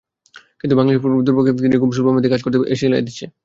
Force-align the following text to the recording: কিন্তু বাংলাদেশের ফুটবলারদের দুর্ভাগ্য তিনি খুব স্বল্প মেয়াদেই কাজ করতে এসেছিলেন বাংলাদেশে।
কিন্তু 0.59 0.73
বাংলাদেশের 0.77 1.01
ফুটবলারদের 1.03 1.27
দুর্ভাগ্য 1.27 1.59
তিনি 1.65 1.75
খুব 1.83 1.91
স্বল্প 1.95 2.07
মেয়াদেই 2.11 2.31
কাজ 2.33 2.41
করতে 2.43 2.57
এসেছিলেন 2.73 2.93
বাংলাদেশে। 2.97 3.25